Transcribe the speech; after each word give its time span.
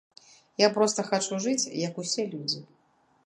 Я 0.61 0.69
проста 0.77 1.05
хачу 1.09 1.37
жыць, 1.45 1.69
як 1.87 2.01
усе 2.05 2.27
людзі. 2.35 2.59